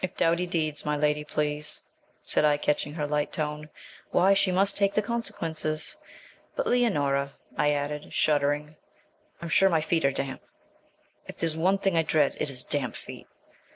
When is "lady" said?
0.97-1.23